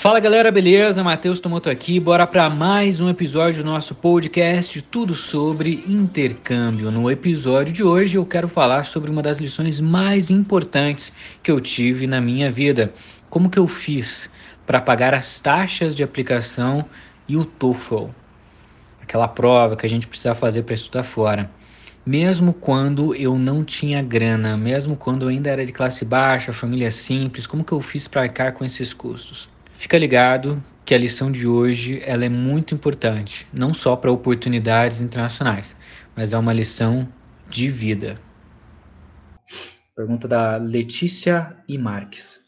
Fala 0.00 0.20
galera, 0.20 0.52
beleza? 0.52 1.02
Matheus 1.02 1.40
Tomoto 1.40 1.68
aqui. 1.68 1.98
Bora 1.98 2.24
para 2.24 2.48
mais 2.48 3.00
um 3.00 3.08
episódio 3.08 3.64
do 3.64 3.68
nosso 3.68 3.96
podcast 3.96 4.80
Tudo 4.80 5.16
sobre 5.16 5.82
Intercâmbio. 5.88 6.92
No 6.92 7.10
episódio 7.10 7.72
de 7.72 7.82
hoje 7.82 8.16
eu 8.16 8.24
quero 8.24 8.46
falar 8.46 8.84
sobre 8.84 9.10
uma 9.10 9.20
das 9.20 9.40
lições 9.40 9.80
mais 9.80 10.30
importantes 10.30 11.12
que 11.42 11.50
eu 11.50 11.60
tive 11.60 12.06
na 12.06 12.20
minha 12.20 12.48
vida. 12.48 12.94
Como 13.28 13.50
que 13.50 13.58
eu 13.58 13.66
fiz 13.66 14.30
para 14.64 14.80
pagar 14.80 15.14
as 15.14 15.40
taxas 15.40 15.96
de 15.96 16.04
aplicação 16.04 16.84
e 17.26 17.36
o 17.36 17.44
TOEFL, 17.44 18.06
aquela 19.02 19.26
prova 19.26 19.74
que 19.74 19.84
a 19.84 19.88
gente 19.88 20.06
precisa 20.06 20.32
fazer 20.32 20.62
para 20.62 20.76
estudar 20.76 21.02
fora. 21.02 21.50
Mesmo 22.06 22.52
quando 22.52 23.16
eu 23.16 23.36
não 23.36 23.64
tinha 23.64 24.00
grana, 24.00 24.56
mesmo 24.56 24.96
quando 24.96 25.22
eu 25.22 25.28
ainda 25.28 25.50
era 25.50 25.66
de 25.66 25.72
classe 25.72 26.04
baixa, 26.04 26.52
família 26.52 26.92
simples, 26.92 27.48
como 27.48 27.64
que 27.64 27.72
eu 27.72 27.80
fiz 27.80 28.06
para 28.06 28.22
arcar 28.22 28.52
com 28.52 28.64
esses 28.64 28.94
custos? 28.94 29.48
Fica 29.78 29.96
ligado 29.96 30.60
que 30.84 30.92
a 30.92 30.98
lição 30.98 31.30
de 31.30 31.46
hoje 31.46 32.02
ela 32.02 32.24
é 32.24 32.28
muito 32.28 32.74
importante, 32.74 33.46
não 33.52 33.72
só 33.72 33.94
para 33.94 34.10
oportunidades 34.10 35.00
internacionais, 35.00 35.76
mas 36.16 36.32
é 36.32 36.36
uma 36.36 36.52
lição 36.52 37.08
de 37.46 37.70
vida. 37.70 38.20
Pergunta 39.94 40.26
da 40.26 40.56
Letícia 40.56 41.56
e 41.68 41.78
Marques. 41.78 42.44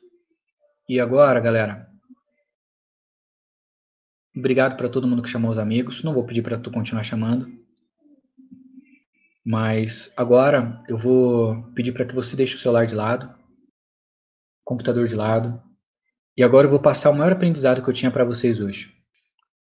E 0.88 0.98
agora, 0.98 1.38
galera? 1.38 1.88
Obrigado 4.36 4.76
para 4.76 4.88
todo 4.88 5.06
mundo 5.06 5.22
que 5.22 5.30
chamou 5.30 5.52
os 5.52 5.58
amigos. 5.58 6.02
Não 6.02 6.12
vou 6.12 6.24
pedir 6.24 6.42
para 6.42 6.58
tu 6.58 6.68
continuar 6.72 7.04
chamando. 7.04 7.48
Mas 9.46 10.12
agora 10.16 10.82
eu 10.88 10.98
vou 10.98 11.62
pedir 11.74 11.92
para 11.92 12.04
que 12.04 12.14
você 12.14 12.34
deixe 12.34 12.56
o 12.56 12.58
celular 12.58 12.86
de 12.86 12.96
lado, 12.96 13.32
computador 14.64 15.06
de 15.06 15.14
lado, 15.14 15.69
e 16.40 16.42
agora 16.42 16.66
eu 16.66 16.70
vou 16.70 16.80
passar 16.80 17.10
o 17.10 17.14
maior 17.14 17.32
aprendizado 17.32 17.82
que 17.82 17.90
eu 17.90 17.92
tinha 17.92 18.10
para 18.10 18.24
vocês 18.24 18.60
hoje. 18.60 18.98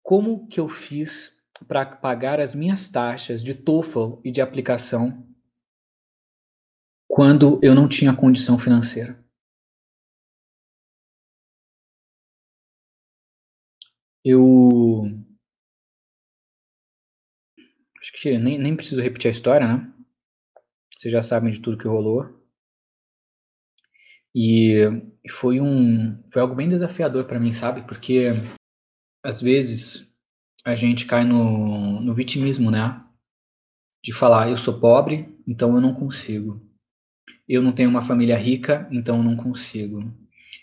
Como 0.01 0.47
que 0.47 0.61
eu 0.61 0.69
fiz 0.69 1.37
para 1.67 1.85
pagar 1.85 2.39
as 2.39 2.55
minhas 2.55 2.87
taxas 2.87 3.43
de 3.43 3.53
TOEFL 3.53 4.21
e 4.23 4.31
de 4.31 4.39
aplicação 4.39 5.27
quando 7.05 7.59
eu 7.61 7.75
não 7.75 7.89
tinha 7.89 8.15
condição 8.15 8.57
financeira? 8.57 9.21
Eu 14.23 15.03
acho 17.99 18.13
que 18.21 18.37
nem, 18.37 18.57
nem 18.57 18.73
preciso 18.73 19.01
repetir 19.01 19.27
a 19.27 19.31
história, 19.31 19.67
né? 19.67 19.93
Vocês 20.97 21.11
já 21.11 21.21
sabem 21.21 21.51
de 21.51 21.59
tudo 21.59 21.77
que 21.77 21.89
rolou. 21.89 22.38
E 24.35 24.77
foi 25.29 25.59
um 25.59 26.21
foi 26.31 26.41
algo 26.41 26.55
bem 26.55 26.69
desafiador 26.69 27.25
para 27.25 27.39
mim, 27.39 27.53
sabe? 27.53 27.81
Porque 27.83 28.29
às 29.23 29.41
vezes 29.41 30.15
a 30.65 30.75
gente 30.75 31.05
cai 31.05 31.23
no, 31.23 31.99
no 31.99 32.13
vitimismo, 32.13 32.69
né? 32.69 33.03
De 34.03 34.13
falar, 34.13 34.49
eu 34.49 34.57
sou 34.57 34.79
pobre, 34.79 35.37
então 35.47 35.75
eu 35.75 35.81
não 35.81 35.93
consigo. 35.93 36.61
Eu 37.47 37.61
não 37.61 37.71
tenho 37.71 37.89
uma 37.89 38.03
família 38.03 38.37
rica, 38.37 38.87
então 38.91 39.17
eu 39.17 39.23
não 39.23 39.35
consigo. 39.35 40.03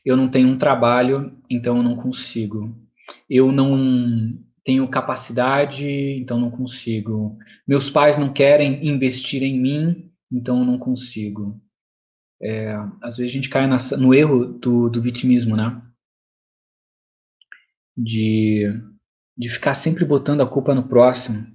Eu 0.05 0.17
não 0.17 0.31
tenho 0.31 0.49
um 0.49 0.57
trabalho, 0.57 1.37
então 1.51 1.79
eu 1.79 1.83
não 1.83 1.97
consigo. 1.97 2.75
Eu 3.29 3.51
não 3.51 4.39
tenho 4.65 4.89
capacidade, 4.89 5.89
então 5.89 6.41
não 6.41 6.51
consigo. 6.51 7.37
Meus 7.67 7.91
pais 7.91 8.17
não 8.17 8.33
querem 8.33 8.87
investir 8.87 9.43
em 9.43 9.61
mim, 9.61 10.11
então 10.31 10.61
eu 10.61 10.65
não 10.65 10.79
consigo. 10.79 11.61
É, 12.43 12.75
às 13.03 13.17
vezes 13.17 13.33
a 13.33 13.35
gente 13.35 13.49
cai 13.49 13.67
no 13.99 14.15
erro 14.15 14.45
do, 14.45 14.89
do 14.89 15.01
vitimismo, 15.01 15.57
né? 15.57 15.83
De, 17.97 18.65
de 19.37 19.49
ficar 19.49 19.75
sempre 19.75 20.05
botando 20.05 20.43
a 20.43 20.49
culpa 20.49 20.75
no 20.75 20.89
próximo. 20.89 21.47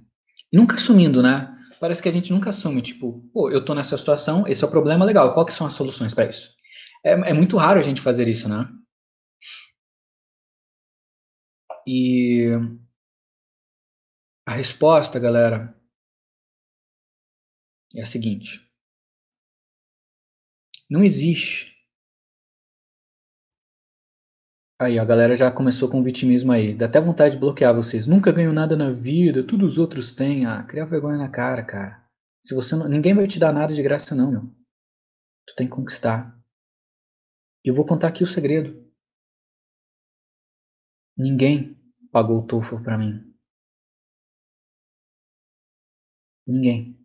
Nunca 0.52 0.74
assumindo, 0.74 1.22
né? 1.22 1.48
Parece 1.80 2.02
que 2.02 2.08
a 2.08 2.12
gente 2.12 2.32
nunca 2.32 2.50
assume, 2.50 2.82
tipo, 2.82 3.28
pô, 3.32 3.50
eu 3.50 3.64
tô 3.64 3.74
nessa 3.74 3.96
situação, 3.96 4.46
esse 4.46 4.62
é 4.62 4.66
o 4.66 4.70
problema, 4.70 5.04
legal, 5.04 5.34
quais 5.34 5.52
são 5.54 5.66
as 5.66 5.72
soluções 5.72 6.14
para 6.14 6.30
isso? 6.30 6.54
É, 7.04 7.10
é 7.12 7.32
muito 7.32 7.56
raro 7.56 7.80
a 7.80 7.82
gente 7.82 8.00
fazer 8.00 8.28
isso, 8.28 8.48
né? 8.48 8.68
E 11.86 12.50
a 14.46 14.52
resposta, 14.54 15.18
galera, 15.18 15.74
é 17.94 18.02
a 18.02 18.04
seguinte. 18.04 18.60
Não 20.92 21.02
existe. 21.02 21.74
Aí, 24.78 24.98
a 24.98 25.04
galera 25.06 25.34
já 25.34 25.50
começou 25.50 25.88
com 25.88 26.02
vitimismo 26.02 26.52
aí. 26.52 26.76
Dá 26.76 26.84
até 26.84 27.00
vontade 27.00 27.36
de 27.36 27.40
bloquear 27.40 27.74
vocês. 27.74 28.06
Nunca 28.06 28.30
ganho 28.30 28.52
nada 28.52 28.76
na 28.76 28.90
vida, 28.90 29.46
tudo 29.46 29.64
os 29.64 29.78
outros 29.78 30.12
têm. 30.12 30.44
Ah, 30.44 30.62
cria 30.64 30.84
vergonha 30.84 31.16
na 31.16 31.30
cara, 31.30 31.64
cara. 31.64 32.06
Se 32.44 32.54
você 32.54 32.76
não... 32.76 32.86
Ninguém 32.86 33.14
vai 33.14 33.26
te 33.26 33.38
dar 33.38 33.54
nada 33.54 33.74
de 33.74 33.82
graça, 33.82 34.14
não, 34.14 34.30
meu. 34.30 34.42
Tu 35.46 35.54
tem 35.56 35.66
que 35.66 35.74
conquistar. 35.74 36.38
E 37.64 37.70
eu 37.70 37.74
vou 37.74 37.86
contar 37.86 38.08
aqui 38.08 38.22
o 38.22 38.26
segredo. 38.26 38.86
Ninguém 41.16 41.74
pagou 42.10 42.40
o 42.40 42.46
TOEFL 42.46 42.82
pra 42.82 42.98
mim. 42.98 43.34
Ninguém. 46.46 47.01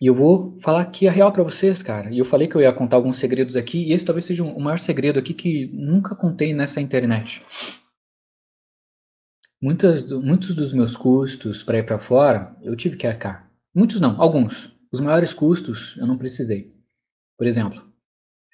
E 0.00 0.06
eu 0.06 0.14
vou 0.14 0.58
falar 0.60 0.82
aqui 0.82 1.08
a 1.08 1.10
real 1.10 1.32
para 1.32 1.42
vocês, 1.42 1.82
cara. 1.82 2.08
E 2.12 2.18
eu 2.18 2.24
falei 2.24 2.46
que 2.46 2.54
eu 2.54 2.60
ia 2.60 2.72
contar 2.72 2.96
alguns 2.96 3.18
segredos 3.18 3.56
aqui, 3.56 3.84
e 3.84 3.92
esse 3.92 4.06
talvez 4.06 4.24
seja 4.24 4.44
o 4.44 4.60
maior 4.60 4.78
segredo 4.78 5.18
aqui 5.18 5.34
que 5.34 5.66
nunca 5.72 6.14
contei 6.14 6.54
nessa 6.54 6.80
internet. 6.80 7.44
Muitas, 9.60 10.08
muitos 10.08 10.54
dos 10.54 10.72
meus 10.72 10.96
custos 10.96 11.64
para 11.64 11.78
ir 11.78 11.84
para 11.84 11.98
fora, 11.98 12.56
eu 12.62 12.76
tive 12.76 12.96
que 12.96 13.08
arcar. 13.08 13.50
Muitos 13.74 14.00
não, 14.00 14.20
alguns. 14.22 14.72
Os 14.92 15.00
maiores 15.00 15.34
custos 15.34 15.96
eu 15.96 16.06
não 16.06 16.16
precisei. 16.16 16.72
Por 17.36 17.46
exemplo, 17.46 17.82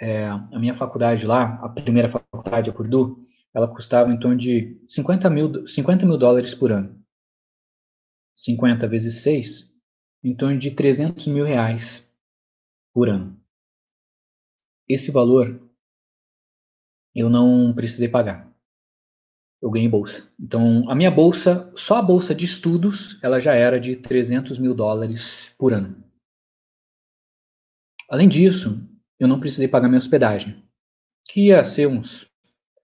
é, 0.01 0.27
a 0.27 0.59
minha 0.59 0.75
faculdade 0.75 1.27
lá, 1.27 1.61
a 1.63 1.69
primeira 1.69 2.09
faculdade, 2.09 2.71
a 2.71 2.73
Purdue, 2.73 3.17
ela 3.55 3.69
custava 3.69 4.11
em 4.11 4.19
torno 4.19 4.37
de 4.39 4.81
50 4.89 5.29
mil, 5.29 5.67
50 5.67 6.07
mil 6.07 6.17
dólares 6.17 6.55
por 6.55 6.73
ano. 6.73 6.99
50 8.35 8.89
vezes 8.89 9.23
6 9.23 9.74
em 10.25 10.35
torno 10.35 10.59
de 10.59 10.71
300 10.71 11.27
mil 11.27 11.45
reais 11.45 12.11
por 12.95 13.11
ano. 13.11 13.39
Esse 14.89 15.11
valor 15.11 15.61
eu 17.15 17.29
não 17.29 17.75
precisei 17.75 18.09
pagar. 18.09 18.51
Eu 19.61 19.71
ganhei 19.71 19.89
bolsa. 19.89 20.29
Então, 20.41 20.89
a 20.91 20.95
minha 20.95 21.11
bolsa, 21.11 21.71
só 21.77 21.99
a 21.99 22.03
bolsa 22.03 22.35
de 22.35 22.45
estudos, 22.45 23.19
ela 23.23 23.39
já 23.39 23.55
era 23.55 23.79
de 23.79 23.97
300 23.97 24.59
mil 24.59 24.75
dólares 24.75 25.55
por 25.59 25.73
ano. 25.73 26.03
Além 28.11 28.29
disso, 28.29 28.87
eu 29.19 29.29
não 29.29 29.41
precisei 29.41 29.69
pagar 29.69 29.89
minha 29.89 29.99
hospedagem, 29.99 30.63
que 31.27 31.47
ia 31.47 31.65
ser 31.65 31.87
uns 31.87 32.31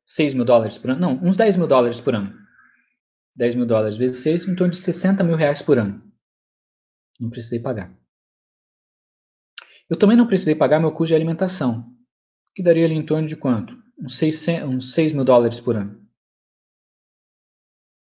6 0.07 0.34
mil 0.34 0.45
dólares 0.45 0.78
por 0.78 0.91
ano. 0.91 1.01
Não, 1.01 1.12
uns 1.22 1.37
10 1.37 1.57
mil 1.57 1.67
dólares 1.67 2.01
por 2.01 2.15
ano. 2.15 2.34
10 3.37 3.55
mil 3.57 3.67
dólares 3.67 3.97
vezes 3.97 4.19
6, 4.19 4.49
em 4.49 4.55
torno 4.55 4.72
de 4.72 4.78
60 4.78 5.22
mil 5.22 5.37
reais 5.37 5.61
por 5.61 5.78
ano. 5.78 6.09
Não 7.20 7.28
precisei 7.28 7.60
pagar. 7.60 7.94
Eu 9.88 9.98
também 9.98 10.16
não 10.16 10.26
precisei 10.26 10.54
pagar 10.54 10.81
meu 10.81 10.91
custo 10.91 11.08
de 11.08 11.14
alimentação, 11.14 11.94
que 12.54 12.62
daria 12.62 12.86
ali 12.86 12.94
em 12.94 13.04
torno 13.04 13.28
de 13.28 13.36
quanto? 13.36 13.76
Uns 13.98 14.16
6, 14.16 14.48
uns 14.64 14.94
6 14.94 15.12
mil 15.12 15.25
dólares 15.25 15.60
por 15.60 15.76
ano. 15.76 16.00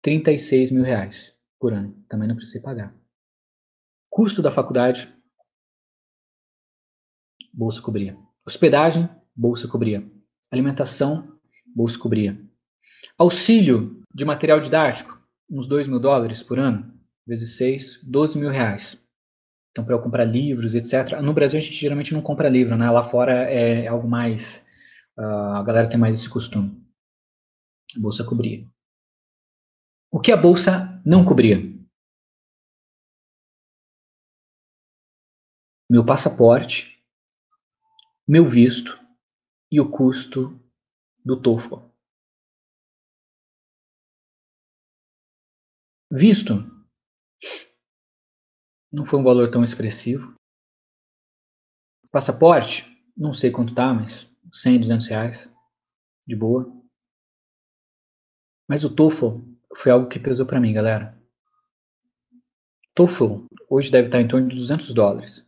36 0.03 0.73
mil 0.73 0.83
reais 0.83 1.37
por 1.61 1.73
ano. 1.73 2.05
Também 2.09 2.27
não 2.27 2.35
precisei 2.35 2.61
pagar. 2.61 2.95
Custo 4.11 4.43
da 4.43 4.51
faculdade, 4.51 5.15
bolsa 7.53 7.81
cobria. 7.81 8.19
Hospedagem, 8.45 9.09
bolsa 9.35 9.69
cobria. 9.69 10.11
Alimentação, 10.51 11.39
bolsa 11.67 11.99
cobria. 11.99 12.41
Auxílio 13.19 14.03
de 14.13 14.25
material 14.25 14.61
didático, 14.61 15.21
uns 15.51 15.67
2 15.67 15.87
mil 15.87 16.01
dólares 16.01 16.43
por 16.43 16.59
ano 16.59 16.96
vezes 17.27 17.57
6, 17.57 18.01
12 18.05 18.39
mil 18.39 18.51
reais. 18.51 19.01
Então, 19.71 19.85
para 19.85 19.95
eu 19.95 20.03
comprar 20.03 20.25
livros, 20.25 20.75
etc. 20.75 21.21
No 21.21 21.35
Brasil, 21.35 21.59
a 21.59 21.61
gente 21.61 21.75
geralmente 21.75 22.15
não 22.15 22.23
compra 22.23 22.49
livro, 22.49 22.77
né? 22.77 22.91
Lá 22.91 23.05
fora 23.05 23.33
é 23.51 23.87
algo 23.87 24.09
mais. 24.09 24.65
Uh, 25.19 25.57
a 25.57 25.63
galera 25.63 25.91
tem 25.91 25.99
mais 25.99 26.19
esse 26.19 26.31
costume. 26.31 26.83
A 27.95 28.01
bolsa 28.01 28.25
cobria. 28.25 28.67
O 30.11 30.21
que 30.21 30.33
a 30.33 30.37
bolsa 30.37 31.03
não 31.05 31.25
cobria? 31.25 31.57
Meu 35.91 36.05
passaporte, 36.05 37.05
meu 38.27 38.49
visto 38.49 38.99
e 39.71 39.81
o 39.81 39.91
custo 39.91 40.59
do 41.25 41.41
TOEFL. 41.41 41.77
Visto 46.11 46.76
não 48.93 49.05
foi 49.05 49.19
um 49.19 49.25
valor 49.25 49.51
tão 49.51 49.63
expressivo. 49.63 50.35
Passaporte, 52.11 52.87
não 53.17 53.33
sei 53.33 53.51
quanto 53.51 53.75
tá, 53.75 53.93
mas 53.93 54.31
100, 54.53 54.81
200 54.81 55.07
reais, 55.09 55.53
de 56.27 56.35
boa. 56.35 56.73
Mas 58.69 58.85
o 58.85 58.95
TOEFL 58.95 59.41
foi 59.77 59.93
algo 59.93 60.09
que 60.09 60.19
pesou 60.19 60.47
para 60.47 60.61
mim, 60.61 60.73
galera. 60.73 61.17
TOEFL 62.95 63.45
hoje 63.69 63.91
deve 63.91 64.09
estar 64.09 64.21
em 64.21 64.29
torno 64.29 64.49
de 64.49 64.57
200 64.57 64.95
dólares. 64.95 65.47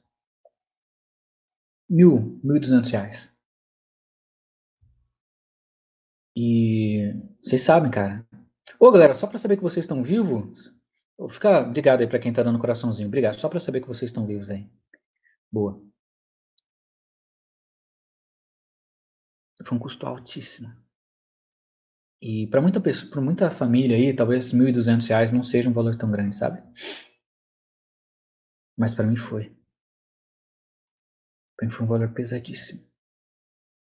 Mil, 1.88 2.38
mil 2.44 2.56
e 2.56 2.60
duzentos 2.60 2.90
reais. 2.90 3.34
E 6.36 7.14
vocês 7.42 7.62
sabem, 7.62 7.90
cara. 7.90 8.28
Ô, 8.78 8.92
galera, 8.92 9.14
só 9.14 9.26
para 9.26 9.38
saber 9.38 9.56
que 9.56 9.62
vocês 9.62 9.84
estão 9.84 10.02
vivos, 10.02 10.72
fica 11.28 11.60
obrigado 11.60 12.00
aí 12.00 12.06
para 12.06 12.18
quem 12.18 12.32
tá 12.32 12.42
dando 12.42 12.58
coraçãozinho. 12.58 13.08
Obrigado, 13.08 13.34
só 13.38 13.48
para 13.48 13.58
saber 13.58 13.80
que 13.80 13.88
vocês 13.88 14.10
estão 14.10 14.26
vivos 14.26 14.50
aí. 14.50 14.70
Boa. 15.50 15.82
Foi 19.64 19.76
um 19.76 19.80
custo 19.80 20.06
altíssimo. 20.06 20.68
E 22.20 22.46
para 22.48 22.60
muita 22.60 22.80
pessoa, 22.80 23.10
para 23.10 23.20
muita 23.20 23.50
família 23.50 23.96
aí, 23.96 24.14
talvez 24.14 24.52
R$ 24.52 24.58
1.200 24.58 25.32
não 25.32 25.42
seja 25.42 25.68
um 25.68 25.72
valor 25.72 25.96
tão 25.96 26.10
grande, 26.10 26.36
sabe? 26.36 26.62
Mas 28.76 28.94
para 28.94 29.06
mim 29.06 29.16
foi. 29.16 29.56
Para 31.56 31.66
mim 31.66 31.72
foi 31.72 31.84
um 31.84 31.88
valor 31.88 32.12
pesadíssimo. 32.12 32.86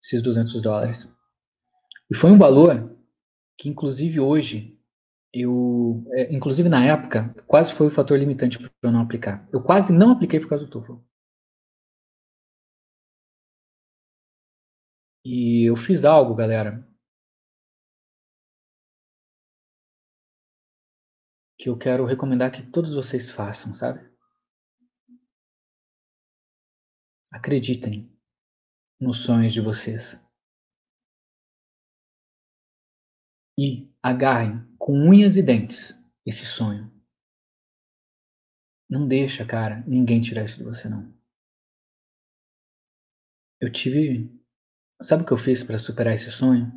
Esses 0.03 0.23
200 0.23 0.61
dólares. 0.61 1.09
E 2.11 2.17
foi 2.17 2.31
um 2.31 2.39
valor 2.39 2.97
que, 3.57 3.69
inclusive 3.69 4.19
hoje, 4.19 4.82
eu, 5.33 6.05
é, 6.13 6.33
inclusive 6.35 6.69
na 6.69 6.85
época, 6.85 7.35
quase 7.47 7.73
foi 7.73 7.87
o 7.87 7.91
fator 7.91 8.19
limitante 8.19 8.59
para 8.59 8.71
eu 8.83 8.93
não 8.93 9.01
aplicar. 9.01 9.49
Eu 9.53 9.63
quase 9.63 9.93
não 9.93 10.13
apliquei 10.13 10.39
por 10.41 10.49
causa 10.49 10.65
do 10.67 10.71
TOEFL. 10.71 10.99
E 15.25 15.69
eu 15.69 15.77
fiz 15.77 16.05
algo, 16.05 16.35
galera, 16.35 16.87
que 21.59 21.69
eu 21.69 21.79
quero 21.79 22.05
recomendar 22.05 22.51
que 22.51 22.63
todos 22.71 22.95
vocês 22.95 23.31
façam, 23.31 23.73
sabe? 23.73 24.11
Acreditem 27.31 28.13
nos 29.01 29.25
sonhos 29.25 29.53
de 29.53 29.61
vocês. 29.61 30.21
E 33.57 33.92
agarrem 34.03 34.67
com 34.79 34.93
unhas 34.93 35.37
e 35.37 35.43
dentes 35.43 35.97
esse 36.27 36.45
sonho. 36.45 36.91
Não 38.91 39.07
deixa, 39.07 39.47
cara, 39.47 39.83
ninguém 39.87 40.21
tirar 40.21 40.45
isso 40.45 40.59
de 40.59 40.65
você 40.65 40.89
não. 40.89 41.13
Eu 43.61 43.71
tive, 43.73 44.29
sabe 45.01 45.23
o 45.23 45.27
que 45.27 45.33
eu 45.33 45.39
fiz 45.39 45.63
para 45.63 45.79
superar 45.79 46.15
esse 46.15 46.31
sonho? 46.31 46.71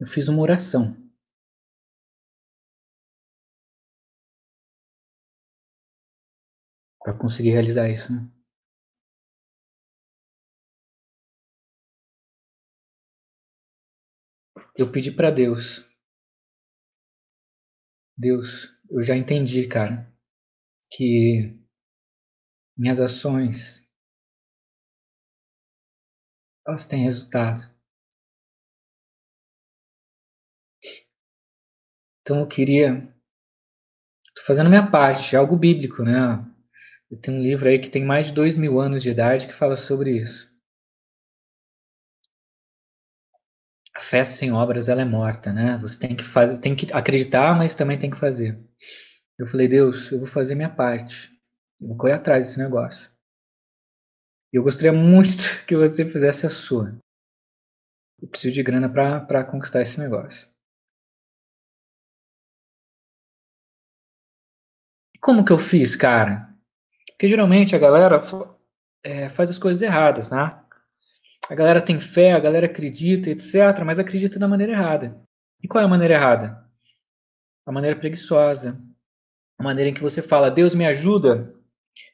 Eu 0.00 0.06
fiz 0.06 0.28
uma 0.28 0.40
oração 0.40 0.96
para 7.00 7.18
conseguir 7.18 7.50
realizar 7.50 7.88
isso, 7.90 8.12
né? 8.12 8.37
Eu 14.78 14.92
pedi 14.92 15.10
para 15.10 15.28
Deus. 15.32 15.84
Deus, 18.16 18.68
eu 18.88 19.02
já 19.02 19.16
entendi, 19.16 19.66
cara, 19.66 20.08
que 20.90 21.58
minhas 22.78 22.98
ações 22.98 23.86
elas 26.64 26.86
têm 26.86 27.02
resultado. 27.02 27.62
Então 32.22 32.38
eu 32.38 32.46
queria 32.46 33.12
tô 34.34 34.42
fazendo 34.46 34.70
minha 34.70 34.90
parte, 34.90 35.36
é 35.36 35.38
algo 35.38 35.54
bíblico, 35.54 36.02
né? 36.02 36.42
Eu 37.10 37.20
tenho 37.20 37.38
um 37.38 37.42
livro 37.42 37.68
aí 37.68 37.78
que 37.78 37.90
tem 37.90 38.04
mais 38.04 38.28
de 38.28 38.34
dois 38.34 38.56
mil 38.56 38.80
anos 38.80 39.02
de 39.02 39.10
idade 39.10 39.46
que 39.46 39.52
fala 39.54 39.76
sobre 39.76 40.16
isso. 40.16 40.48
A 43.98 44.00
fé 44.00 44.22
sem 44.22 44.52
obras 44.52 44.88
ela 44.88 45.02
é 45.02 45.04
morta, 45.04 45.52
né? 45.52 45.76
Você 45.78 45.98
tem 45.98 46.14
que 46.14 46.22
fazer, 46.22 46.58
tem 46.58 46.76
que 46.76 46.92
acreditar, 46.92 47.58
mas 47.58 47.74
também 47.74 47.98
tem 47.98 48.08
que 48.08 48.16
fazer. 48.16 48.56
Eu 49.36 49.44
falei, 49.48 49.66
Deus, 49.66 50.12
eu 50.12 50.20
vou 50.20 50.28
fazer 50.28 50.54
minha 50.54 50.72
parte. 50.72 51.32
Eu 51.80 51.88
vou 51.88 51.96
correr 51.96 52.12
atrás 52.12 52.46
desse 52.46 52.60
negócio. 52.60 53.10
Eu 54.52 54.62
gostaria 54.62 54.92
muito 54.92 55.42
que 55.66 55.76
você 55.76 56.04
fizesse 56.04 56.46
a 56.46 56.48
sua. 56.48 56.96
Eu 58.22 58.28
preciso 58.28 58.54
de 58.54 58.62
grana 58.62 58.88
para 58.88 59.44
conquistar 59.44 59.82
esse 59.82 59.98
negócio. 59.98 60.48
Como 65.20 65.44
que 65.44 65.52
eu 65.52 65.58
fiz, 65.58 65.96
cara? 65.96 66.54
Porque 67.08 67.28
geralmente 67.28 67.74
a 67.74 67.80
galera 67.80 68.20
é, 69.02 69.28
faz 69.28 69.50
as 69.50 69.58
coisas 69.58 69.82
erradas, 69.82 70.30
né? 70.30 70.67
A 71.48 71.54
galera 71.54 71.80
tem 71.80 71.98
fé, 71.98 72.32
a 72.32 72.38
galera 72.38 72.66
acredita, 72.66 73.30
etc., 73.30 73.82
mas 73.84 73.98
acredita 73.98 74.38
da 74.38 74.46
maneira 74.46 74.72
errada. 74.72 75.18
E 75.62 75.66
qual 75.66 75.80
é 75.80 75.84
a 75.86 75.88
maneira 75.88 76.14
errada? 76.14 76.62
A 77.66 77.72
maneira 77.72 77.96
preguiçosa. 77.96 78.78
A 79.58 79.62
maneira 79.62 79.90
em 79.90 79.94
que 79.94 80.02
você 80.02 80.20
fala, 80.20 80.50
Deus 80.50 80.74
me 80.74 80.86
ajuda, 80.86 81.54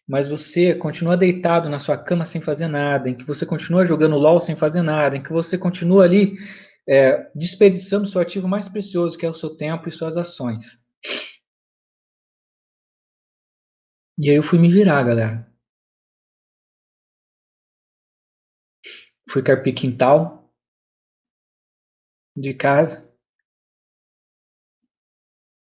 mas 0.09 0.29
você 0.29 0.75
continua 0.75 1.17
deitado 1.17 1.69
na 1.69 1.79
sua 1.79 1.99
cama 1.99 2.25
sem 2.25 2.41
fazer 2.41 2.69
nada, 2.69 3.11
em 3.11 3.15
que 3.15 3.25
você 3.25 3.45
continua 3.45 3.85
jogando 3.85 4.17
LOL 4.17 4.41
sem 4.41 4.55
fazer 4.55 4.83
nada, 4.83 5.17
em 5.17 5.23
que 5.23 5.33
você 5.33 5.59
continua 5.59 6.05
ali 6.05 6.37
é, 6.89 7.29
desperdiçando 7.35 8.05
o 8.05 8.07
seu 8.07 8.21
ativo 8.21 8.47
mais 8.47 8.69
precioso, 8.69 9.19
que 9.19 9.27
é 9.27 9.31
o 9.31 9.35
seu 9.35 9.51
tempo 9.57 9.89
e 9.89 9.93
suas 9.93 10.17
ações. 10.17 10.79
E 14.17 14.31
aí 14.31 14.37
eu 14.37 14.43
fui 14.45 14.61
me 14.61 14.71
virar, 14.71 15.03
galera. 15.03 15.54
Fui 19.35 19.43
carpir 19.43 19.75
quintal 19.75 20.49
de 22.37 22.55
casa. 22.55 23.13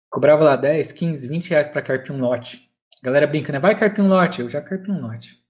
Cobrava 0.09 0.43
lá 0.43 0.57
10, 0.57 0.91
15, 0.91 1.25
20 1.25 1.49
reais 1.51 1.69
pra 1.69 1.81
carpir 1.81 2.11
um 2.11 2.19
lote. 2.19 2.69
A 3.01 3.05
galera 3.05 3.25
brinca, 3.25 3.53
né? 3.53 3.59
Vai 3.59 3.79
carpir 3.79 4.03
um 4.03 4.09
lote. 4.09 4.41
Eu 4.41 4.49
já 4.49 4.61
carpi 4.61 4.91
um 4.91 4.99
lote. 4.99 5.41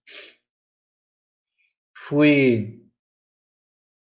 Fui 1.97 2.85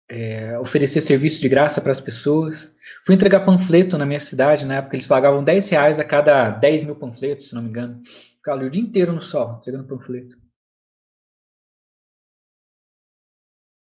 é, 0.08 0.58
oferecer 0.60 1.02
serviço 1.02 1.42
de 1.42 1.50
graça 1.50 1.82
para 1.82 1.92
as 1.92 2.00
pessoas. 2.00 2.74
Fui 3.06 3.16
entregar 3.16 3.46
panfleto 3.46 3.98
na 3.98 4.06
minha 4.06 4.22
cidade, 4.22 4.64
na 4.64 4.78
época 4.78 4.96
eles 4.96 5.08
pagavam 5.08 5.44
10 5.44 5.68
reais 5.68 6.00
a 6.00 6.06
cada 6.06 6.52
10 6.52 6.86
mil 6.86 6.96
panfletos, 6.96 7.50
se 7.50 7.56
não 7.56 7.64
me 7.64 7.68
engano. 7.68 8.02
Ficava 8.38 8.60
ali 8.60 8.68
o 8.68 8.72
dia 8.72 8.82
inteiro 8.82 9.12
no 9.12 9.22
sol, 9.22 9.58
entregando 9.58 9.90
panfleto. 9.90 10.45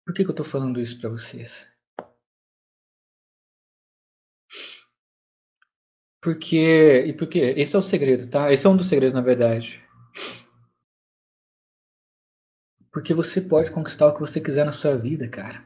Por 0.05 0.13
que, 0.13 0.23
que 0.23 0.29
eu 0.29 0.33
estou 0.33 0.45
falando 0.45 0.79
isso 0.79 0.99
para 0.99 1.09
vocês? 1.09 1.67
Porque, 6.21 7.05
e 7.07 7.13
porque 7.13 7.39
esse 7.57 7.75
é 7.75 7.79
o 7.79 7.83
segredo, 7.83 8.29
tá? 8.29 8.51
Esse 8.51 8.65
é 8.65 8.69
um 8.69 8.77
dos 8.77 8.87
segredos, 8.87 9.13
na 9.13 9.21
verdade. 9.21 9.83
Porque 12.91 13.13
você 13.13 13.41
pode 13.41 13.71
conquistar 13.71 14.07
o 14.07 14.13
que 14.13 14.21
você 14.21 14.39
quiser 14.39 14.65
na 14.65 14.71
sua 14.71 14.97
vida, 14.97 15.27
cara. 15.27 15.63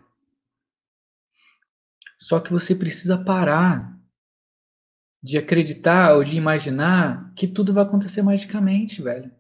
Só 2.19 2.39
que 2.39 2.51
você 2.51 2.75
precisa 2.75 3.17
parar 3.24 3.98
de 5.22 5.38
acreditar 5.38 6.15
ou 6.15 6.24
de 6.24 6.38
imaginar 6.38 7.34
que 7.36 7.48
tudo 7.48 7.74
vai 7.74 7.84
acontecer 7.84 8.22
magicamente, 8.22 9.01
velho. 9.01 9.31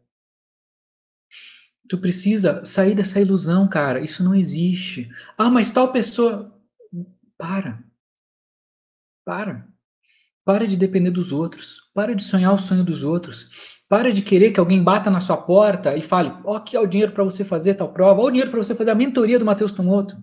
Tu 1.89 1.97
precisa 1.97 2.63
sair 2.63 2.93
dessa 2.93 3.19
ilusão, 3.19 3.67
cara. 3.67 3.99
Isso 3.99 4.23
não 4.23 4.35
existe. 4.35 5.09
Ah, 5.35 5.49
mas 5.49 5.71
tal 5.71 5.91
pessoa. 5.91 6.55
Para. 7.35 7.83
Para. 9.25 9.67
Para 10.45 10.67
de 10.67 10.77
depender 10.77 11.09
dos 11.09 11.31
outros. 11.31 11.81
Para 11.91 12.13
de 12.13 12.21
sonhar 12.21 12.53
o 12.53 12.59
sonho 12.59 12.83
dos 12.83 13.03
outros. 13.03 13.81
Para 13.89 14.13
de 14.13 14.21
querer 14.21 14.51
que 14.51 14.59
alguém 14.59 14.83
bata 14.83 15.09
na 15.09 15.19
sua 15.19 15.35
porta 15.35 15.97
e 15.97 16.03
fale: 16.03 16.29
Ó, 16.45 16.53
oh, 16.53 16.55
aqui 16.57 16.77
é 16.77 16.79
o 16.79 16.85
dinheiro 16.85 17.11
para 17.11 17.23
você 17.23 17.43
fazer 17.43 17.73
tal 17.73 17.91
prova. 17.91 18.21
Ó, 18.21 18.25
o 18.25 18.29
dinheiro 18.29 18.51
para 18.51 18.61
você 18.61 18.75
fazer 18.75 18.91
a 18.91 18.95
mentoria 18.95 19.39
do 19.39 19.45
Matheus 19.45 19.71
Tomoto. 19.71 20.15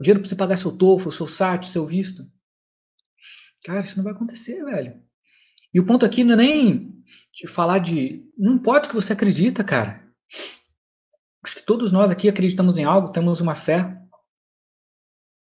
O 0.00 0.02
dinheiro 0.02 0.18
para 0.18 0.28
você 0.28 0.34
pagar 0.34 0.56
seu 0.56 0.76
TOEFL, 0.76 1.10
seu 1.10 1.28
SAT, 1.28 1.66
seu 1.66 1.86
visto. 1.86 2.26
Cara, 3.64 3.82
isso 3.82 3.96
não 3.96 4.02
vai 4.02 4.12
acontecer, 4.12 4.64
velho. 4.64 5.00
E 5.72 5.80
o 5.80 5.86
ponto 5.86 6.04
aqui 6.04 6.22
não 6.22 6.34
é 6.34 6.36
nem 6.36 7.04
de 7.32 7.46
falar 7.46 7.78
de. 7.78 8.24
Não 8.36 8.56
o 8.56 8.80
que 8.80 8.94
você 8.94 9.12
acredita, 9.12 9.64
cara. 9.64 10.02
Acho 11.42 11.56
que 11.56 11.62
todos 11.62 11.92
nós 11.92 12.10
aqui 12.10 12.28
acreditamos 12.28 12.76
em 12.76 12.84
algo, 12.84 13.10
temos 13.10 13.40
uma 13.40 13.54
fé. 13.54 13.98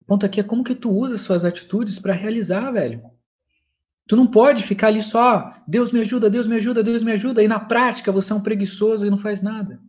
O 0.02 0.06
ponto 0.06 0.26
aqui 0.26 0.40
é 0.40 0.44
como 0.44 0.64
que 0.64 0.76
tu 0.76 0.90
usa 0.90 1.18
suas 1.18 1.46
atitudes 1.46 2.00
para 2.00 2.14
realizar, 2.14 2.72
velho. 2.72 3.04
Tu 4.08 4.16
não 4.16 4.28
pode 4.28 4.64
ficar 4.64 4.88
ali 4.88 5.02
só, 5.02 5.64
Deus 5.68 5.92
me 5.92 6.02
ajuda, 6.02 6.30
Deus 6.30 6.48
me 6.48 6.56
ajuda, 6.56 6.84
Deus 6.84 7.04
me 7.04 7.12
ajuda, 7.12 7.44
e 7.44 7.48
na 7.48 7.60
prática 7.60 8.12
você 8.12 8.34
é 8.34 8.36
um 8.36 8.42
preguiçoso 8.42 9.06
e 9.06 9.10
não 9.10 9.18
faz 9.18 9.42
nada. 9.42 9.82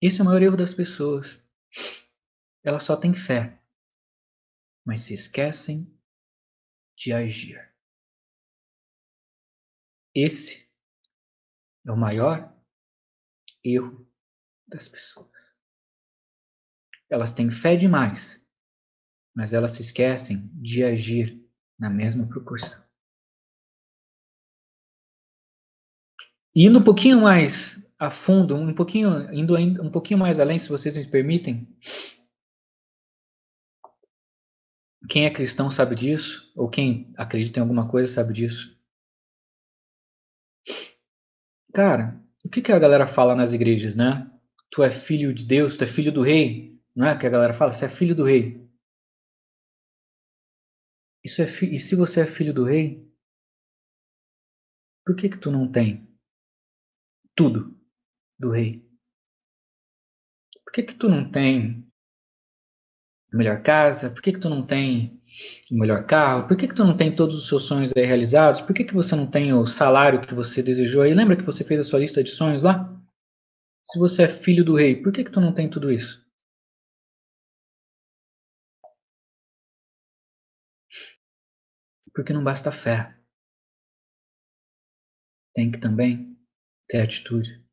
Esse 0.00 0.20
é 0.20 0.22
o 0.22 0.26
maior 0.26 0.42
erro 0.42 0.56
das 0.56 0.72
pessoas. 0.72 1.40
Ela 2.64 2.80
só 2.80 2.96
tem 2.96 3.14
fé, 3.14 3.60
mas 4.84 5.02
se 5.02 5.14
esquecem 5.14 5.86
de 6.96 7.12
agir. 7.12 7.69
Esse 10.14 10.68
é 11.86 11.92
o 11.92 11.96
maior 11.96 12.52
erro 13.62 14.06
das 14.66 14.88
pessoas. 14.88 15.54
Elas 17.08 17.32
têm 17.32 17.50
fé 17.50 17.76
demais, 17.76 18.44
mas 19.34 19.52
elas 19.52 19.72
se 19.72 19.82
esquecem 19.82 20.50
de 20.54 20.84
agir 20.84 21.40
na 21.78 21.90
mesma 21.90 22.26
proporção. 22.26 22.82
Indo 26.54 26.80
um 26.80 26.84
pouquinho 26.84 27.20
mais 27.20 27.88
a 27.98 28.10
fundo, 28.10 28.56
um 28.56 28.74
pouquinho, 28.74 29.32
indo 29.32 29.56
um 29.56 29.90
pouquinho 29.90 30.18
mais 30.18 30.40
além, 30.40 30.58
se 30.58 30.68
vocês 30.68 30.96
me 30.96 31.06
permitem, 31.06 31.68
quem 35.08 35.26
é 35.26 35.30
cristão 35.30 35.70
sabe 35.70 35.94
disso, 35.94 36.50
ou 36.56 36.68
quem 36.68 37.12
acredita 37.16 37.58
em 37.58 37.62
alguma 37.62 37.88
coisa 37.88 38.12
sabe 38.12 38.32
disso. 38.32 38.79
Cara, 41.72 42.20
o 42.44 42.48
que, 42.48 42.60
que 42.62 42.72
a 42.72 42.78
galera 42.78 43.06
fala 43.06 43.34
nas 43.34 43.52
igrejas, 43.52 43.96
né? 43.96 44.30
Tu 44.70 44.82
é 44.82 44.90
filho 44.90 45.32
de 45.34 45.44
Deus, 45.44 45.76
tu 45.76 45.84
é 45.84 45.86
filho 45.86 46.12
do 46.12 46.22
rei. 46.22 46.80
Não 46.94 47.08
é 47.08 47.18
que 47.18 47.26
a 47.26 47.30
galera 47.30 47.54
fala? 47.54 47.72
Você 47.72 47.84
é 47.84 47.88
filho 47.88 48.14
do 48.14 48.24
rei. 48.24 48.68
Isso 51.24 51.42
é 51.42 51.46
fi... 51.46 51.72
E 51.74 51.78
se 51.78 51.94
você 51.94 52.22
é 52.22 52.26
filho 52.26 52.52
do 52.52 52.64
rei, 52.64 53.08
por 55.04 55.14
que 55.14 55.28
que 55.28 55.38
tu 55.38 55.50
não 55.50 55.70
tem 55.70 56.08
tudo 57.36 57.78
do 58.38 58.50
rei? 58.50 58.88
Por 60.64 60.72
que 60.72 60.82
que 60.82 60.94
tu 60.94 61.08
não 61.08 61.30
tem 61.30 61.86
a 63.32 63.36
melhor 63.36 63.62
casa? 63.62 64.10
Por 64.10 64.22
que 64.22 64.32
que 64.32 64.40
tu 64.40 64.48
não 64.48 64.66
tem 64.66 65.19
o 65.70 65.78
melhor 65.78 66.04
carro? 66.06 66.48
Por 66.48 66.56
que, 66.56 66.68
que 66.68 66.74
tu 66.74 66.84
não 66.84 66.96
tem 66.96 67.14
todos 67.14 67.36
os 67.36 67.48
seus 67.48 67.64
sonhos 67.64 67.92
aí 67.96 68.04
realizados? 68.04 68.60
Por 68.60 68.74
que, 68.74 68.84
que 68.84 68.94
você 68.94 69.14
não 69.14 69.26
tem 69.26 69.52
o 69.52 69.66
salário 69.66 70.20
que 70.20 70.34
você 70.34 70.62
desejou 70.62 71.02
aí? 71.02 71.14
Lembra 71.14 71.36
que 71.36 71.44
você 71.44 71.64
fez 71.64 71.80
a 71.80 71.84
sua 71.84 72.00
lista 72.00 72.22
de 72.22 72.30
sonhos 72.30 72.64
lá? 72.64 72.90
Se 73.84 73.98
você 73.98 74.24
é 74.24 74.28
filho 74.28 74.64
do 74.64 74.76
rei, 74.76 74.96
por 74.96 75.12
que, 75.12 75.24
que 75.24 75.30
tu 75.30 75.40
não 75.40 75.52
tem 75.52 75.68
tudo 75.68 75.90
isso? 75.90 76.24
Porque 82.14 82.32
não 82.32 82.44
basta 82.44 82.70
fé. 82.72 83.16
Tem 85.54 85.70
que 85.70 85.78
também 85.78 86.36
ter 86.88 87.00
atitude. 87.00 87.64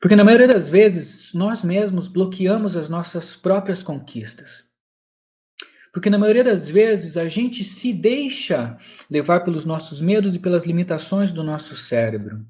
Porque 0.00 0.14
na 0.14 0.24
maioria 0.24 0.46
das 0.46 0.68
vezes 0.68 1.32
nós 1.34 1.64
mesmos 1.64 2.06
bloqueamos 2.08 2.76
as 2.76 2.88
nossas 2.88 3.34
próprias 3.34 3.82
conquistas. 3.82 4.67
Porque 5.98 6.10
na 6.10 6.16
maioria 6.16 6.44
das 6.44 6.68
vezes 6.68 7.16
a 7.16 7.28
gente 7.28 7.64
se 7.64 7.92
deixa 7.92 8.78
levar 9.10 9.40
pelos 9.40 9.64
nossos 9.64 10.00
medos 10.00 10.36
e 10.36 10.38
pelas 10.38 10.64
limitações 10.64 11.32
do 11.32 11.42
nosso 11.42 11.74
cérebro. 11.74 12.46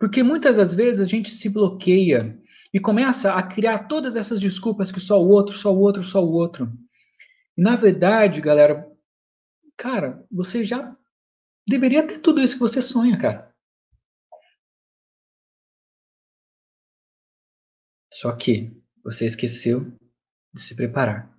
Porque 0.00 0.20
muitas 0.20 0.56
das 0.56 0.74
vezes 0.74 1.00
a 1.00 1.04
gente 1.04 1.30
se 1.30 1.48
bloqueia 1.48 2.36
e 2.74 2.80
começa 2.80 3.34
a 3.34 3.42
criar 3.44 3.86
todas 3.86 4.16
essas 4.16 4.40
desculpas 4.40 4.90
que 4.90 4.98
só 4.98 5.22
o 5.22 5.28
outro, 5.28 5.56
só 5.56 5.72
o 5.72 5.78
outro, 5.78 6.02
só 6.02 6.24
o 6.24 6.32
outro. 6.32 6.76
E 7.56 7.62
na 7.62 7.76
verdade, 7.76 8.40
galera, 8.40 8.84
cara, 9.76 10.26
você 10.28 10.64
já 10.64 10.92
deveria 11.64 12.04
ter 12.04 12.18
tudo 12.18 12.40
isso 12.40 12.54
que 12.54 12.60
você 12.62 12.82
sonha, 12.82 13.16
cara. 13.16 13.54
Só 18.14 18.34
que 18.34 18.76
você 19.04 19.26
esqueceu 19.26 19.96
de 20.52 20.60
se 20.60 20.74
preparar. 20.74 21.32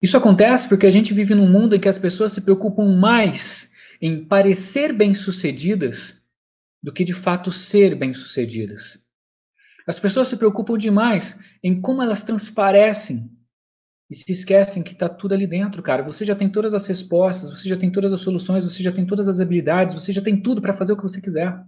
Isso 0.00 0.16
acontece 0.16 0.68
porque 0.68 0.86
a 0.86 0.90
gente 0.90 1.12
vive 1.12 1.34
num 1.34 1.50
mundo 1.50 1.74
em 1.74 1.80
que 1.80 1.88
as 1.88 1.98
pessoas 1.98 2.32
se 2.32 2.40
preocupam 2.40 2.96
mais 2.96 3.70
em 4.00 4.24
parecer 4.24 4.92
bem-sucedidas 4.92 6.20
do 6.82 6.92
que 6.92 7.04
de 7.04 7.12
fato 7.12 7.50
ser 7.50 7.96
bem-sucedidas. 7.96 9.02
As 9.86 9.98
pessoas 9.98 10.28
se 10.28 10.36
preocupam 10.36 10.78
demais 10.78 11.38
em 11.62 11.80
como 11.80 12.02
elas 12.02 12.22
transparecem 12.22 13.30
e 14.10 14.14
se 14.14 14.30
esquecem 14.30 14.82
que 14.82 14.92
está 14.92 15.08
tudo 15.08 15.34
ali 15.34 15.46
dentro, 15.46 15.82
cara. 15.82 16.02
Você 16.02 16.24
já 16.24 16.36
tem 16.36 16.50
todas 16.50 16.72
as 16.72 16.86
respostas, 16.86 17.50
você 17.50 17.68
já 17.68 17.76
tem 17.76 17.90
todas 17.90 18.12
as 18.12 18.20
soluções, 18.20 18.64
você 18.64 18.82
já 18.82 18.92
tem 18.92 19.06
todas 19.06 19.28
as 19.28 19.40
habilidades, 19.40 19.94
você 19.94 20.12
já 20.12 20.22
tem 20.22 20.40
tudo 20.40 20.62
para 20.62 20.76
fazer 20.76 20.92
o 20.92 20.96
que 20.96 21.02
você 21.02 21.20
quiser. 21.20 21.62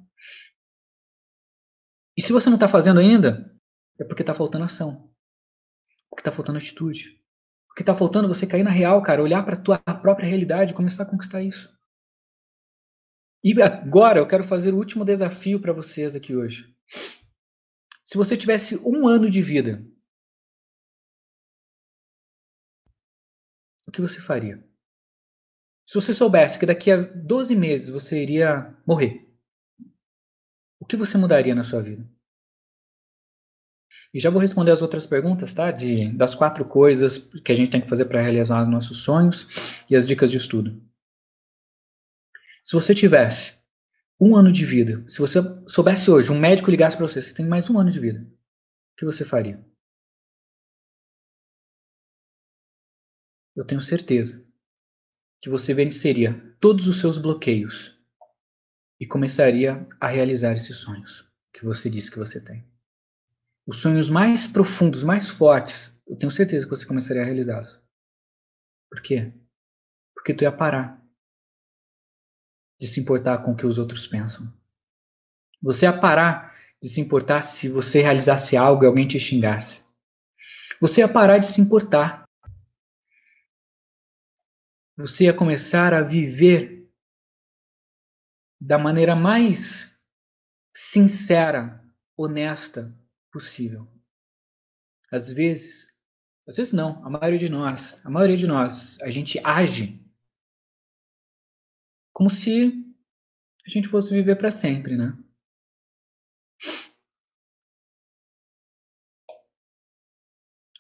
E 2.17 2.23
se 2.23 2.33
você 2.33 2.49
não 2.49 2.57
está 2.57 2.69
fazendo 2.69 3.01
ainda, 3.01 3.55
é 3.99 4.05
porque 4.05 4.23
está 4.23 4.35
faltando 4.35 4.65
ação, 4.65 5.11
porque 6.09 6.21
está 6.21 6.33
faltando 6.33 6.59
atitude. 6.59 7.20
O 7.71 7.75
que 7.75 7.83
está 7.83 7.95
faltando 7.95 8.27
é 8.27 8.29
você 8.29 8.47
cair 8.47 8.63
na 8.63 8.71
real, 8.71 9.03
cara, 9.03 9.23
olhar 9.23 9.45
para 9.45 9.57
a 9.57 9.63
tua 9.63 9.79
própria 9.79 10.29
realidade 10.29 10.73
e 10.73 10.77
começar 10.77 11.05
a 11.05 11.11
conquistar 11.11 11.43
isso. 11.43 11.71
E 13.43 13.61
agora 13.63 14.19
eu 14.19 14.29
quero 14.29 14.45
fazer 14.45 14.75
o 14.75 14.77
último 14.77 15.05
desafio 15.05 15.61
para 15.61 15.73
vocês 15.73 16.15
aqui 16.15 16.37
hoje. 16.37 16.77
Se 18.05 18.17
você 18.17 18.37
tivesse 18.37 18.77
um 18.79 19.07
ano 19.07 19.31
de 19.31 19.41
vida, 19.41 19.87
o 23.87 23.93
que 23.93 24.01
você 24.01 24.21
faria? 24.21 24.63
Se 25.87 25.95
você 25.95 26.13
soubesse 26.13 26.59
que 26.59 26.67
daqui 26.67 26.91
a 26.91 26.97
12 26.97 27.57
meses 27.57 27.89
você 27.89 28.23
iria 28.23 28.77
morrer, 28.87 29.27
o 30.79 30.85
que 30.85 30.97
você 30.97 31.17
mudaria 31.17 31.55
na 31.55 31.65
sua 31.65 31.83
vida? 31.83 32.07
E 34.13 34.21
já 34.21 34.31
vou 34.31 34.41
responder 34.41 34.71
as 34.73 34.83
outras 34.83 35.07
perguntas, 35.07 35.55
tá? 35.55 35.71
De, 35.71 36.13
das 36.17 36.35
quatro 36.35 36.65
coisas 36.65 37.19
que 37.19 37.53
a 37.53 37.55
gente 37.55 37.71
tem 37.71 37.81
que 37.81 37.89
fazer 37.89 38.05
para 38.07 38.21
realizar 38.21 38.67
nossos 38.67 38.99
sonhos 38.99 39.47
e 39.89 39.97
as 39.97 40.07
dicas 40.07 40.31
de 40.31 40.37
estudo. 40.37 40.83
Se 42.63 42.75
você 42.75 42.95
tivesse 42.95 43.55
um 44.21 44.37
ano 44.37 44.53
de 44.53 44.65
vida, 44.65 45.05
se 45.09 45.19
você 45.19 45.39
soubesse 45.67 46.11
hoje, 46.11 46.31
um 46.31 46.39
médico 46.39 46.71
ligasse 46.71 46.97
para 46.97 47.07
você, 47.07 47.23
você 47.23 47.35
tem 47.35 47.47
mais 47.47 47.71
um 47.71 47.79
ano 47.79 47.91
de 47.91 47.99
vida, 47.99 48.21
o 48.21 48.97
que 48.97 49.05
você 49.05 49.25
faria? 49.25 49.65
Eu 53.57 53.65
tenho 53.65 53.81
certeza 53.81 54.47
que 55.41 55.49
você 55.49 55.73
venceria 55.73 56.55
todos 56.61 56.87
os 56.87 57.01
seus 57.01 57.17
bloqueios 57.19 57.99
e 59.01 59.07
começaria 59.07 59.87
a 59.99 60.07
realizar 60.07 60.53
esses 60.53 60.77
sonhos 60.77 61.27
que 61.53 61.65
você 61.65 61.89
disse 61.89 62.11
que 62.11 62.19
você 62.19 62.41
tem 62.41 62.70
os 63.67 63.81
sonhos 63.83 64.11
mais 64.11 64.47
profundos, 64.47 65.05
mais 65.05 65.29
fortes, 65.29 65.95
eu 66.07 66.17
tenho 66.17 66.31
certeza 66.33 66.67
que 66.67 66.71
você 66.71 66.87
começaria 66.87 67.23
a 67.23 67.25
realizá-los. 67.25 67.81
Por 68.91 69.01
quê? 69.03 69.33
Porque 70.15 70.35
tu 70.35 70.43
ia 70.43 70.51
parar 70.51 71.01
de 72.81 72.87
se 72.87 73.01
importar 73.01 73.39
com 73.39 73.53
o 73.53 73.57
que 73.57 73.67
os 73.67 73.79
outros 73.79 74.07
pensam. 74.07 74.53
Você 75.63 75.85
ia 75.85 75.99
parar 75.99 76.57
de 76.83 76.89
se 76.89 77.01
importar 77.01 77.43
se 77.43 77.69
você 77.69 78.01
realizasse 78.01 78.57
algo 78.57 78.83
e 78.83 78.87
alguém 78.87 79.07
te 79.07 79.21
xingasse. 79.21 79.85
Você 80.81 81.03
ia 81.03 81.13
parar 81.13 81.39
de 81.39 81.47
se 81.47 81.61
importar. 81.61 82.25
Você 84.97 85.25
ia 85.25 85.35
começar 85.35 85.93
a 85.93 86.03
viver 86.03 86.91
da 88.61 88.79
maneira 88.79 89.15
mais 89.15 89.99
sincera, 90.75 91.85
honesta, 92.17 92.95
possível. 93.31 93.87
Às 95.11 95.31
vezes, 95.33 95.87
às 96.47 96.57
vezes 96.57 96.73
não, 96.73 97.05
a 97.05 97.11
maioria 97.11 97.39
de 97.39 97.49
nós, 97.49 98.05
a 98.05 98.11
maioria 98.11 98.37
de 98.37 98.47
nós, 98.47 99.01
a 99.01 99.11
gente 99.11 99.39
age 99.45 100.01
como 102.13 102.29
se 102.29 102.73
a 103.67 103.71
gente 103.71 103.89
fosse 103.89 104.13
viver 104.13 104.37
para 104.37 104.51
sempre, 104.51 104.97
né? 104.97 105.17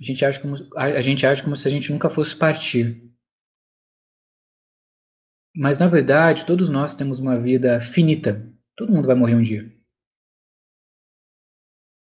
A 0.01 0.05
gente, 0.05 0.25
age 0.25 0.41
como, 0.41 0.57
a 0.77 1.01
gente 1.03 1.27
age 1.27 1.43
como 1.43 1.55
se 1.55 1.69
a 1.69 1.71
gente 1.71 1.93
nunca 1.93 2.09
fosse 2.09 2.35
partir. 2.35 3.11
Mas, 5.55 5.79
na 5.79 5.89
verdade, 5.89 6.47
todos 6.47 6.71
nós 6.71 6.95
temos 6.95 7.21
uma 7.21 7.39
vida 7.39 7.81
finita. 7.83 8.51
Todo 8.77 8.93
mundo 8.93 9.07
vai 9.07 9.15
morrer 9.15 9.35
um 9.35 9.43
dia. 9.43 9.80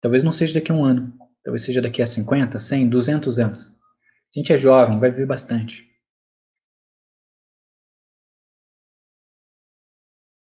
Talvez 0.02 0.24
não 0.24 0.32
seja 0.32 0.54
daqui 0.54 0.72
a 0.72 0.76
um 0.76 0.86
ano. 0.86 1.18
Talvez 1.44 1.64
seja 1.64 1.82
daqui 1.82 2.02
a 2.02 2.08
50, 2.08 2.60
100, 2.60 2.90
200 2.90 3.40
anos. 3.40 3.70
A 4.36 4.40
gente 4.40 4.54
é 4.54 4.58
jovem, 4.58 5.00
vai 5.00 5.10
viver 5.10 5.26
bastante. 5.26 5.88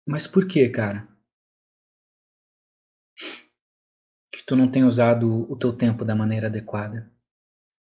Mas 0.07 0.27
por 0.27 0.48
que, 0.48 0.67
cara? 0.69 1.07
Que 4.31 4.43
tu 4.45 4.55
não 4.55 4.69
tem 4.69 4.83
usado 4.83 5.50
o 5.51 5.57
teu 5.57 5.72
tempo 5.72 6.03
da 6.03 6.15
maneira 6.15 6.48
adequada? 6.48 7.12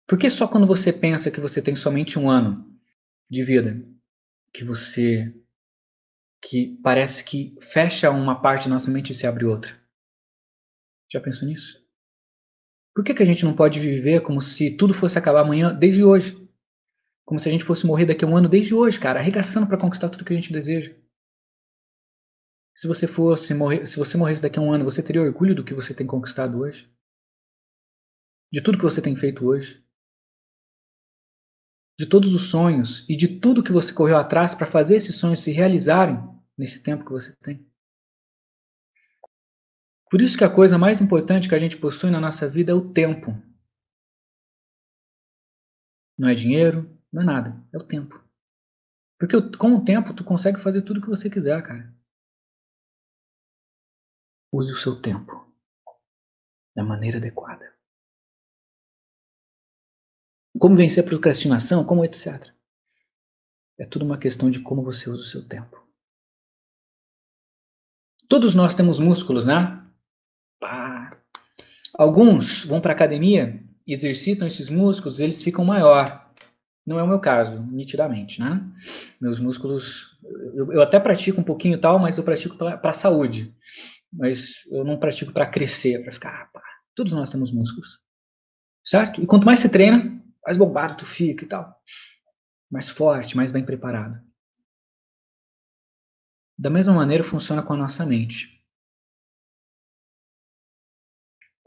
Por 0.08 0.20
que 0.20 0.30
só 0.30 0.48
quando 0.48 0.68
você 0.68 0.92
pensa 0.92 1.32
que 1.32 1.40
você 1.40 1.62
tem 1.62 1.75
somente 1.75 2.20
um 2.20 2.30
ano 2.30 2.70
de 3.30 3.44
vida, 3.44 3.82
que 4.54 4.63
você 4.66 5.34
que 6.44 6.78
parece 6.84 7.24
que 7.24 7.56
fecha 7.62 8.10
uma 8.10 8.42
parte 8.42 8.66
da 8.66 8.74
nossa 8.74 8.92
mente 8.92 9.12
e 9.12 9.16
se 9.16 9.25
abre 9.25 9.46
outra? 9.46 9.81
Já 11.12 11.20
pensou 11.20 11.48
nisso? 11.48 11.82
Por 12.96 13.03
que, 13.03 13.13
que 13.13 13.24
a 13.24 13.25
gente 13.25 13.44
não 13.44 13.56
pode 13.56 13.80
viver 13.80 14.22
como 14.22 14.41
se 14.41 14.75
tudo 14.77 14.94
fosse 14.94 15.18
acabar 15.18 15.41
amanhã, 15.41 15.74
desde 15.74 16.03
hoje? 16.03 16.36
Como 17.25 17.39
se 17.39 17.50
a 17.50 17.51
gente 17.51 17.63
fosse 17.63 17.86
morrer 17.86 18.06
daqui 18.06 18.24
a 18.24 18.27
um 18.27 18.36
ano 18.36 18.50
desde 18.50 18.74
hoje, 18.74 19.00
cara, 19.00 19.20
arregaçando 19.20 19.68
para 19.68 19.77
conquistar 19.77 20.10
tudo 20.10 20.25
que 20.25 20.34
a 20.34 20.36
gente 20.36 20.51
deseja. 20.51 20.96
Se 22.75 22.88
você 22.88 23.08
fosse 23.08 23.53
morrer, 23.53 23.86
se 23.86 23.98
você 23.98 24.18
morresse 24.18 24.41
daqui 24.41 24.58
a 24.58 24.62
um 24.62 24.74
ano, 24.74 24.86
você 24.86 25.03
teria 25.03 25.22
orgulho 25.22 25.53
do 25.53 25.63
que 25.63 25.74
você 25.74 25.94
tem 25.94 26.08
conquistado 26.08 26.60
hoje? 26.60 26.91
De 28.51 28.62
tudo 28.62 28.77
que 28.77 28.84
você 28.84 29.01
tem 29.01 29.15
feito 29.15 29.46
hoje? 29.46 29.86
De 32.00 32.06
todos 32.06 32.34
os 32.34 32.50
sonhos 32.50 33.08
e 33.08 33.15
de 33.15 33.39
tudo 33.39 33.63
que 33.63 33.72
você 33.72 33.94
correu 33.94 34.18
atrás 34.18 34.56
para 34.56 34.65
fazer 34.65 34.96
esses 34.96 35.15
sonhos 35.15 35.41
se 35.44 35.51
realizarem 35.51 36.18
nesse 36.58 36.82
tempo 36.82 37.06
que 37.06 37.12
você 37.12 37.36
tem? 37.44 37.71
Por 40.12 40.22
isso 40.22 40.38
que 40.38 40.44
a 40.44 40.53
coisa 40.53 40.77
mais 40.77 41.00
importante 41.00 41.48
que 41.48 41.56
a 41.56 41.60
gente 41.60 41.77
possui 41.77 42.12
na 42.12 42.20
nossa 42.20 42.46
vida 42.46 42.74
é 42.74 42.75
o 42.75 42.94
tempo. 42.94 43.32
Não 46.20 46.27
é 46.27 46.36
dinheiro, 46.36 47.00
não 47.10 47.22
é 47.22 47.25
nada, 47.25 47.65
é 47.72 47.77
o 47.77 47.88
tempo. 47.88 48.22
Porque 49.18 49.38
com 49.58 49.75
o 49.75 49.86
tempo 49.86 50.13
tu 50.13 50.25
consegue 50.25 50.60
fazer 50.60 50.82
tudo 50.82 51.00
o 51.00 51.01
que 51.01 51.08
você 51.08 51.30
quiser, 51.30 51.63
cara. 51.63 51.96
Use 54.51 54.70
o 54.70 54.75
seu 54.75 55.01
tempo 55.01 55.50
da 56.75 56.84
maneira 56.84 57.18
adequada. 57.18 57.74
Como 60.60 60.75
vencer 60.75 61.06
a 61.06 61.08
procrastinação, 61.08 61.86
como 61.86 62.03
etc. 62.03 62.53
É 63.80 63.86
tudo 63.86 64.03
uma 64.03 64.20
questão 64.20 64.50
de 64.50 64.62
como 64.62 64.84
você 64.84 65.10
usa 65.10 65.22
o 65.22 65.25
seu 65.25 65.48
tempo. 65.48 65.82
Todos 68.27 68.53
nós 68.53 68.75
temos 68.75 69.00
músculos, 69.00 69.46
né? 69.46 69.82
Alguns 71.94 72.65
vão 72.65 72.80
para 72.80 72.94
academia 72.94 73.62
exercitam 73.86 74.48
esses 74.48 74.70
músculos, 74.70 75.20
eles 75.20 75.41
ficam 75.41 75.65
maior. 75.65 76.30
Não 76.86 76.98
é 76.98 77.03
o 77.03 77.08
meu 77.08 77.20
caso, 77.20 77.62
nitidamente, 77.72 78.39
né? 78.39 78.62
Meus 79.20 79.39
músculos, 79.39 80.18
eu, 80.56 80.72
eu 80.74 80.82
até 80.82 81.00
pratico 81.00 81.41
um 81.41 81.44
pouquinho 81.44 81.80
tal, 81.80 82.00
mas 82.00 82.18
eu 82.18 82.24
pratico 82.24 82.56
para 82.56 82.94
saúde. 82.94 83.53
Mas 84.12 84.65
eu 84.72 84.84
não 84.84 84.98
pratico 84.98 85.32
para 85.32 85.46
crescer, 85.46 86.01
para 86.03 86.12
ficar, 86.12 86.30
ah, 86.30 86.46
pá. 86.51 86.62
Todos 86.96 87.13
nós 87.13 87.30
temos 87.30 87.51
músculos, 87.51 88.00
certo? 88.84 89.22
E 89.22 89.27
quanto 89.27 89.46
mais 89.46 89.60
você 89.60 89.70
treina, 89.70 90.22
mais 90.46 90.58
bombado 90.58 90.98
tu 90.98 91.06
fica 91.06 91.46
e 91.46 91.48
tal. 91.48 91.74
Mais 92.70 92.89
forte, 92.89 93.38
mais 93.38 93.51
bem 93.51 93.63
preparado. 93.63 94.20
Da 96.58 96.70
mesma 96.70 96.94
maneira 96.94 97.24
funciona 97.24 97.63
com 97.63 97.74
a 97.74 97.77
nossa 97.77 98.06
mente. 98.06 98.61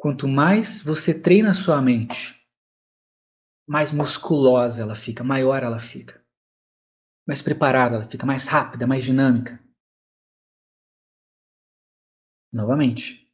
Quanto 0.05 0.29
mais 0.29 0.83
você 0.83 1.19
treina 1.19 1.53
a 1.53 1.55
sua 1.55 1.81
mente, 1.81 2.39
mais 3.67 3.91
musculosa 3.91 4.83
ela 4.83 4.95
fica, 4.95 5.25
maior 5.25 5.63
ela 5.63 5.81
fica. 5.81 6.23
Mais 7.27 7.41
preparada 7.41 7.95
ela 7.95 8.11
fica, 8.11 8.27
mais 8.27 8.47
rápida, 8.47 8.87
mais 8.87 9.03
dinâmica. 9.03 9.59
Novamente, 12.53 13.33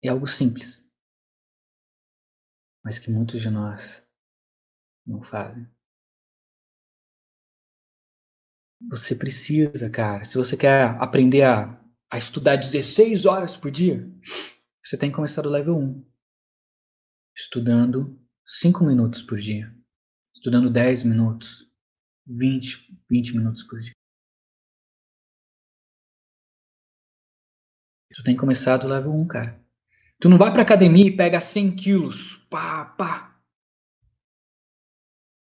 é 0.00 0.10
algo 0.10 0.28
simples, 0.28 0.88
mas 2.84 3.00
que 3.00 3.10
muitos 3.10 3.42
de 3.42 3.50
nós 3.50 4.08
não 5.04 5.24
fazem. 5.24 5.68
Você 8.88 9.16
precisa, 9.16 9.90
cara, 9.90 10.24
se 10.24 10.38
você 10.38 10.56
quer 10.56 10.84
aprender 11.02 11.42
a, 11.42 11.84
a 12.08 12.16
estudar 12.16 12.54
16 12.54 13.26
horas 13.26 13.56
por 13.56 13.72
dia, 13.72 14.08
você 14.90 14.98
tem 14.98 15.08
que 15.08 15.14
começar 15.14 15.42
do 15.42 15.48
level 15.48 15.78
1. 15.78 16.04
Estudando 17.32 18.20
5 18.44 18.82
minutos 18.82 19.22
por 19.22 19.38
dia. 19.38 19.72
Estudando 20.34 20.68
10 20.68 21.04
minutos. 21.04 21.70
20, 22.26 22.98
20 23.08 23.36
minutos 23.36 23.62
por 23.62 23.80
dia. 23.80 23.92
Tu 28.12 28.22
tem 28.24 28.34
que 28.34 28.40
começar 28.40 28.78
do 28.78 28.88
level 28.88 29.12
1, 29.12 29.28
cara. 29.28 29.64
Tu 30.20 30.28
não 30.28 30.36
vai 30.36 30.52
pra 30.52 30.62
academia 30.62 31.06
e 31.06 31.16
pega 31.16 31.38
100 31.38 31.76
quilos. 31.76 32.38
Pá, 32.50 32.84
pá. 32.84 33.40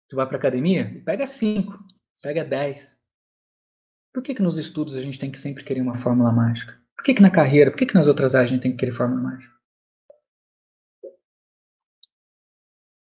Tu 0.09 0.17
vai 0.17 0.27
pra 0.27 0.39
academia 0.39 0.85
e 0.85 1.03
pega 1.03 1.27
5. 1.27 1.87
Pega 2.23 2.47
10. 2.47 2.99
Por 4.11 4.23
que, 4.23 4.35
que 4.35 4.43
nos 4.43 4.57
estudos 4.57 4.97
a 4.97 5.03
gente 5.03 5.19
tem 5.19 5.31
que 5.31 5.39
sempre 5.39 5.65
querer 5.65 5.83
uma 5.83 5.99
fórmula 5.99 6.33
mágica? 6.33 6.83
Por 7.05 7.09
que, 7.09 7.17
que 7.17 7.23
na 7.23 7.31
carreira, 7.31 7.71
por 7.71 7.77
que, 7.77 7.85
que 7.85 7.93
nas 7.93 8.07
outras 8.07 8.35
áreas 8.35 8.51
a 8.51 8.55
gente 8.55 8.62
tem 8.62 8.71
que 8.71 8.79
querer 8.79 8.93
fórmula 8.93 9.21
mágica? 9.21 9.55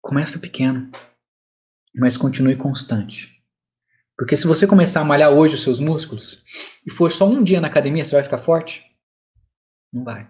Começa 0.01 0.39
pequeno, 0.39 0.89
mas 1.93 2.17
continue 2.17 2.57
constante. 2.57 3.39
Porque 4.17 4.35
se 4.35 4.47
você 4.47 4.65
começar 4.65 5.01
a 5.01 5.05
malhar 5.05 5.31
hoje 5.31 5.53
os 5.53 5.61
seus 5.61 5.79
músculos 5.79 6.43
e 6.83 6.89
for 6.89 7.11
só 7.11 7.29
um 7.29 7.43
dia 7.43 7.61
na 7.61 7.67
academia, 7.67 8.03
você 8.03 8.15
vai 8.15 8.23
ficar 8.23 8.39
forte? 8.39 8.83
Não 9.93 10.03
vai. 10.03 10.27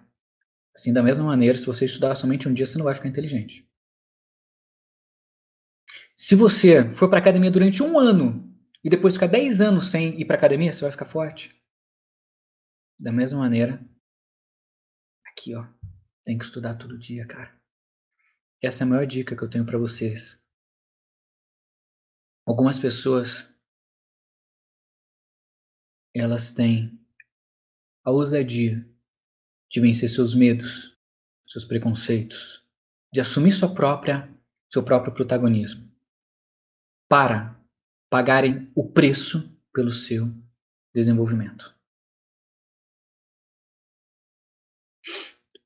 Assim, 0.76 0.92
da 0.92 1.02
mesma 1.02 1.24
maneira, 1.24 1.58
se 1.58 1.66
você 1.66 1.86
estudar 1.86 2.16
somente 2.16 2.50
um 2.50 2.54
dia, 2.54 2.68
você 2.68 2.78
não 2.78 2.84
vai 2.84 2.96
ficar 2.96 3.08
inteligente. 3.08 3.66
Se 6.14 6.36
você 6.36 6.94
for 6.96 7.08
para 7.08 7.20
academia 7.20 7.50
durante 7.50 7.82
um 7.82 7.98
ano 7.98 8.54
e 8.84 8.90
depois 8.90 9.14
ficar 9.14 9.28
10 9.28 9.62
anos 9.62 9.90
sem 9.90 10.20
ir 10.20 10.26
para 10.26 10.36
academia, 10.36 10.74
você 10.74 10.82
vai 10.82 10.92
ficar 10.92 11.06
forte? 11.06 11.63
Da 13.04 13.12
mesma 13.12 13.40
maneira, 13.40 13.86
aqui 15.26 15.54
ó, 15.54 15.68
tem 16.24 16.38
que 16.38 16.46
estudar 16.46 16.76
todo 16.76 16.98
dia, 16.98 17.28
cara. 17.28 17.54
Essa 18.62 18.84
é 18.84 18.88
a 18.88 18.90
maior 18.90 19.06
dica 19.06 19.36
que 19.36 19.44
eu 19.44 19.50
tenho 19.50 19.66
para 19.66 19.78
vocês. 19.78 20.42
Algumas 22.46 22.80
pessoas 22.80 23.50
elas 26.16 26.52
têm 26.52 26.98
a 28.06 28.12
ousadia 28.12 28.90
de 29.70 29.82
vencer 29.82 30.08
seus 30.08 30.34
medos, 30.34 30.98
seus 31.46 31.66
preconceitos, 31.66 32.66
de 33.12 33.20
assumir 33.20 33.52
sua 33.52 33.76
própria, 33.76 34.34
seu 34.72 34.82
próprio 34.82 35.14
protagonismo, 35.14 35.92
para 37.10 37.62
pagarem 38.10 38.72
o 38.74 38.90
preço 38.90 39.54
pelo 39.74 39.92
seu 39.92 40.34
desenvolvimento. 40.94 41.83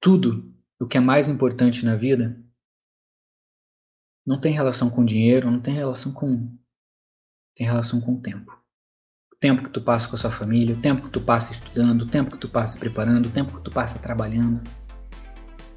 Tudo 0.07 0.49
o 0.79 0.87
que 0.87 0.95
é 0.95 1.01
mais 1.01 1.27
importante 1.27 1.83
na 1.83 1.97
vida 1.97 2.41
não 4.25 4.39
tem 4.39 4.53
relação 4.53 4.89
com 4.89 5.03
dinheiro, 5.03 5.51
não 5.51 5.59
tem 5.59 5.73
relação 5.73 6.13
com 6.13 6.49
tem 7.53 7.67
relação 7.67 7.99
com 7.99 8.13
o 8.13 8.21
tempo. 8.21 8.57
O 9.29 9.35
tempo 9.35 9.63
que 9.63 9.69
tu 9.69 9.81
passa 9.81 10.07
com 10.07 10.15
a 10.15 10.17
sua 10.17 10.31
família, 10.31 10.73
o 10.75 10.81
tempo 10.81 11.01
que 11.01 11.09
tu 11.09 11.19
passa 11.19 11.51
estudando, 11.51 12.03
o 12.03 12.05
tempo 12.05 12.31
que 12.31 12.37
tu 12.37 12.47
passa 12.47 12.79
preparando, 12.79 13.25
o 13.25 13.29
tempo 13.29 13.57
que 13.57 13.63
tu 13.65 13.69
passa 13.69 13.99
trabalhando. 13.99 14.61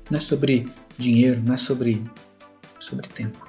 Não 0.08 0.18
é 0.18 0.20
sobre 0.20 0.68
dinheiro, 0.96 1.42
não 1.42 1.54
é 1.54 1.56
sobre 1.56 2.00
sobre 2.78 3.08
tempo. 3.08 3.44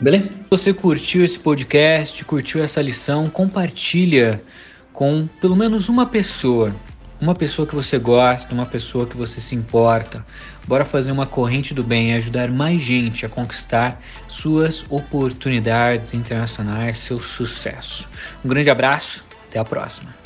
Beleza? 0.00 0.32
Se 0.32 0.50
você 0.50 0.74
curtiu 0.74 1.24
esse 1.24 1.38
podcast, 1.38 2.24
curtiu 2.24 2.60
essa 2.60 2.82
lição, 2.82 3.30
compartilha 3.30 4.42
com 4.92 5.28
pelo 5.40 5.54
menos 5.54 5.88
uma 5.88 6.06
pessoa 6.06 6.74
uma 7.20 7.34
pessoa 7.34 7.66
que 7.66 7.74
você 7.74 7.98
gosta, 7.98 8.54
uma 8.54 8.66
pessoa 8.66 9.06
que 9.06 9.16
você 9.16 9.40
se 9.40 9.54
importa. 9.54 10.24
Bora 10.66 10.84
fazer 10.84 11.12
uma 11.12 11.26
corrente 11.26 11.74
do 11.74 11.82
bem 11.82 12.10
e 12.10 12.14
ajudar 12.14 12.50
mais 12.50 12.80
gente 12.80 13.26
a 13.26 13.28
conquistar 13.28 14.00
suas 14.28 14.84
oportunidades 14.88 16.14
internacionais, 16.14 16.98
seu 16.98 17.18
sucesso. 17.18 18.08
Um 18.44 18.48
grande 18.48 18.70
abraço, 18.70 19.24
até 19.48 19.58
a 19.58 19.64
próxima. 19.64 20.19